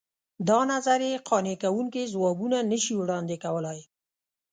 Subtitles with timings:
[0.49, 3.79] دا نظریې قانع کوونکي ځوابونه نه شي وړاندې کولای.